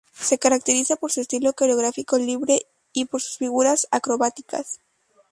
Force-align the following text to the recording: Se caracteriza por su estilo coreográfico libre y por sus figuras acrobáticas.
Se 0.19 0.39
caracteriza 0.39 0.95
por 0.95 1.11
su 1.11 1.21
estilo 1.21 1.53
coreográfico 1.53 2.17
libre 2.17 2.65
y 2.91 3.05
por 3.05 3.21
sus 3.21 3.37
figuras 3.37 3.85
acrobáticas. 3.91 4.79